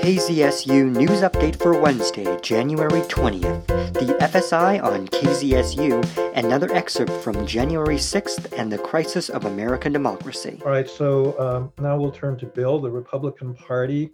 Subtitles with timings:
[0.00, 3.66] KZSU News Update for Wednesday, January 20th.
[3.92, 10.58] The FSI on KZSU, another excerpt from January 6th and the Crisis of American Democracy.
[10.64, 14.10] All right, so um, now we'll turn to Bill, the Republican Party.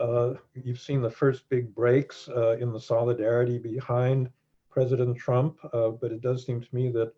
[0.00, 4.30] Uh, you've seen the first big breaks uh, in the solidarity behind
[4.70, 7.12] President Trump, uh, but it does seem to me that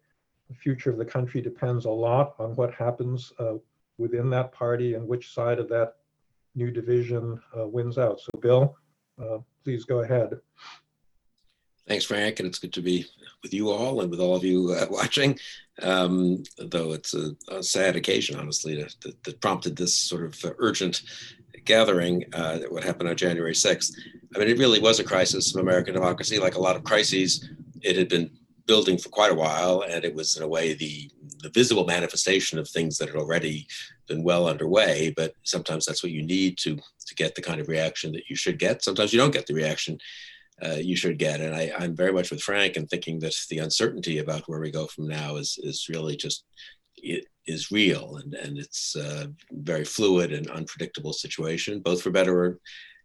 [0.49, 3.55] the future of the country depends a lot on what happens uh,
[3.99, 5.99] within that party and which side of that
[6.55, 8.21] new division uh, wins out.
[8.21, 8.77] So, Bill,
[9.21, 10.41] uh, please go ahead.
[11.89, 13.05] Thanks, Frank, and it's good to be
[13.43, 15.39] with you all and with all of you uh, watching.
[15.83, 21.03] Um, though it's a, a, sad occasion, honestly, that, prompted this sort of uh, urgent
[21.65, 23.93] gathering uh, that would happen on January 6th.
[24.35, 26.39] I mean, it really was a crisis of American democracy.
[26.39, 27.49] Like a lot of crises,
[27.83, 28.31] it had been
[28.67, 31.11] building for quite a while, and it was in a way the
[31.43, 33.67] the visible manifestation of things that had already
[34.07, 35.13] been well underway.
[35.17, 38.37] But sometimes that's what you need to to get the kind of reaction that you
[38.37, 38.85] should get.
[38.85, 39.99] Sometimes you don't get the reaction
[40.63, 41.41] uh, you should get.
[41.41, 44.71] And I, I'm very much with Frank in thinking that the uncertainty about where we
[44.71, 46.45] go from now is is really just
[46.97, 52.59] it is real and and it's a very fluid and unpredictable situation, both for better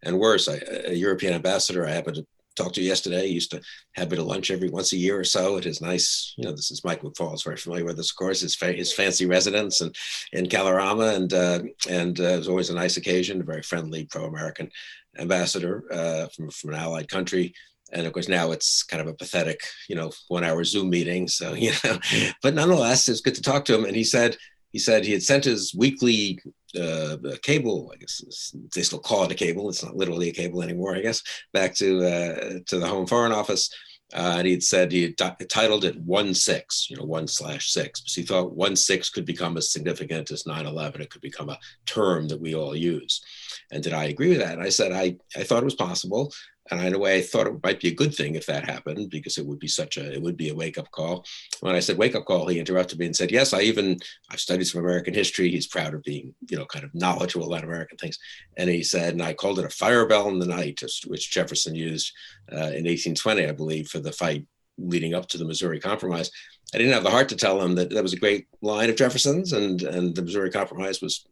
[0.04, 0.48] and worse.
[0.48, 3.26] I, a European ambassador I happened to talked to yesterday.
[3.28, 3.62] Used to
[3.94, 6.52] have me to lunch every once a year or so at his nice, you know,
[6.52, 9.26] this is Mike McFaul is very familiar with this, of course, his, fa- his fancy
[9.26, 9.96] residence and
[10.34, 11.16] in Kalorama.
[11.16, 14.70] And, uh, and uh, it was always a nice occasion, a very friendly pro-American
[15.18, 17.54] ambassador uh, from, from an allied country.
[17.92, 21.28] And of course, now it's kind of a pathetic, you know, one hour Zoom meeting.
[21.28, 21.98] So, you know,
[22.42, 23.86] but nonetheless, it's good to talk to him.
[23.86, 24.38] And he said,
[24.76, 26.38] he said he had sent his weekly
[26.78, 29.70] uh, cable, I guess they still call it a cable.
[29.70, 31.24] It's not literally a cable anymore, I guess,
[31.54, 33.74] back to uh, to the Home Foreign Office.
[34.14, 37.26] Uh, and he had said he had t- titled it one six, you know, one
[37.26, 41.02] slash six, because he thought one six could become as significant as 9 11.
[41.02, 43.24] It could become a term that we all use.
[43.72, 44.56] And did I agree with that?
[44.56, 46.34] And I said, I, I thought it was possible.
[46.72, 49.10] And in a way, I thought it might be a good thing if that happened
[49.12, 51.26] because it would be such a it would be a wake up call.
[51.60, 54.00] When I said wake up call, he interrupted me and said, "Yes, I even
[54.32, 55.50] I've studied some American history.
[55.50, 58.18] He's proud of being you know kind of knowledgeable about American things."
[58.58, 61.76] And he said, and I called it a fire bell in the night, which Jefferson
[61.76, 62.12] used
[62.52, 64.46] uh, in 1820, I believe, for the fight
[64.78, 66.32] leading up to the Missouri Compromise.
[66.74, 68.96] I didn't have the heart to tell him that that was a great line of
[68.96, 71.26] Jefferson's, and and the Missouri Compromise was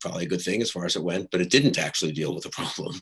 [0.00, 2.44] probably a good thing as far as it went, but it didn't actually deal with
[2.44, 2.94] the problem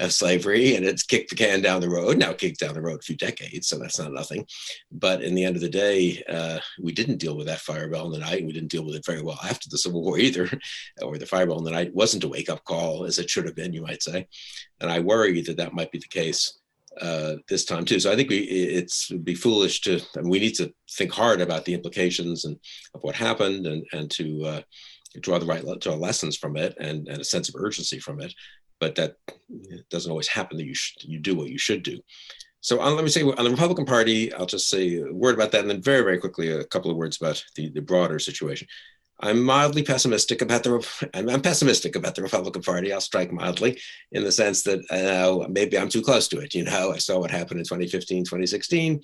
[0.00, 2.16] of slavery, and it's kicked the can down the road.
[2.16, 4.46] Now kicked down the road a few decades, so that's not nothing.
[4.90, 8.12] But in the end of the day, uh, we didn't deal with that firebell in
[8.12, 10.48] the night, and we didn't deal with it very well after the Civil War either,
[11.02, 13.56] or the firebell in the night wasn't a wake up call as it should have
[13.56, 14.26] been, you might say.
[14.80, 16.58] And I worry that that might be the case
[17.00, 18.00] uh, this time too.
[18.00, 20.00] So I think we it's would be foolish to.
[20.16, 22.56] I mean, we need to think hard about the implications and
[22.94, 24.60] of what happened, and and to uh,
[25.20, 28.32] draw the right draw lessons from it, and and a sense of urgency from it.
[28.80, 29.16] But that
[29.90, 30.56] doesn't always happen.
[30.56, 31.98] That you should, you do what you should do.
[32.60, 35.60] So let me say on the Republican Party, I'll just say a word about that,
[35.60, 38.66] and then very very quickly a couple of words about the the broader situation.
[39.20, 41.10] I'm mildly pessimistic about the.
[41.14, 42.92] I'm, pessimistic about the Republican Party.
[42.92, 43.80] I'll strike mildly
[44.12, 46.54] in the sense that uh, maybe I'm too close to it.
[46.54, 49.00] You know, I saw what happened in 2015, 2016.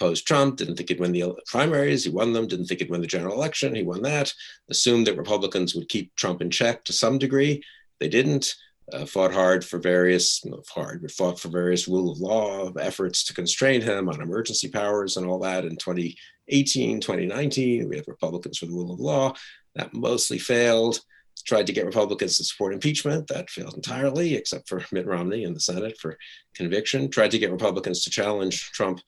[0.00, 2.04] Opposed Trump, didn't think he'd win the primaries.
[2.04, 2.48] He won them.
[2.48, 3.74] Didn't think he'd win the general election.
[3.74, 4.32] He won that.
[4.70, 7.62] Assumed that Republicans would keep Trump in check to some degree.
[8.00, 8.54] They didn't.
[8.92, 13.80] Uh, fought hard for various, hard, fought for various rule of law efforts to constrain
[13.80, 17.88] him on emergency powers and all that in 2018 2019.
[17.88, 19.34] We have Republicans for the rule of law.
[19.76, 21.00] That mostly failed.
[21.46, 23.28] Tried to get Republicans to support impeachment.
[23.28, 26.18] That failed entirely, except for Mitt Romney in the Senate for
[26.54, 27.10] conviction.
[27.10, 29.00] Tried to get Republicans to challenge Trump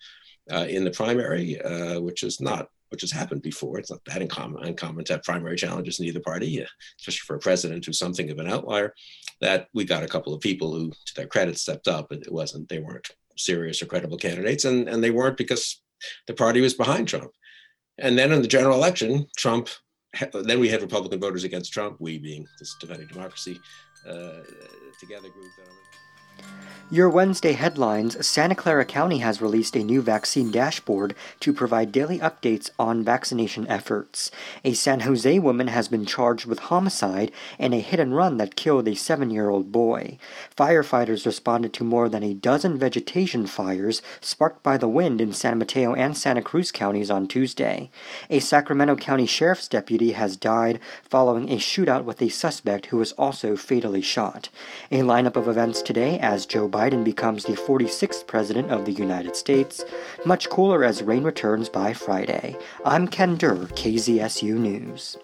[0.52, 3.78] uh, in the primary, uh, which is not which has happened before.
[3.78, 6.66] It's not that uncommon, uncommon to have primary challenges in either party, uh,
[7.00, 8.94] especially for a president who's something of an outlier.
[9.40, 12.32] That we got a couple of people who, to their credit, stepped up, but it
[12.32, 14.64] wasn't, they weren't serious or credible candidates.
[14.64, 15.82] And, and they weren't because
[16.26, 17.32] the party was behind Trump.
[17.98, 19.68] And then in the general election, Trump,
[20.32, 23.60] then we had Republican voters against Trump, we being this defending democracy,
[24.08, 24.40] uh,
[25.00, 25.50] together group
[26.90, 32.18] your Wednesday headlines Santa Clara County has released a new vaccine dashboard to provide daily
[32.18, 34.30] updates on vaccination efforts.
[34.64, 38.54] A San Jose woman has been charged with homicide and a hit and run that
[38.54, 40.18] killed a seven year old boy.
[40.56, 45.58] Firefighters responded to more than a dozen vegetation fires sparked by the wind in San
[45.58, 47.90] Mateo and Santa Cruz counties on Tuesday.
[48.28, 53.12] A Sacramento County Sheriff's deputy has died following a shootout with a suspect who was
[53.12, 54.50] also fatally shot.
[54.92, 59.36] A lineup of events today as Joe Biden becomes the 46th President of the United
[59.36, 59.84] States.
[60.24, 62.56] Much cooler as rain returns by Friday.
[62.84, 65.18] I'm Ken Durr, KZSU News.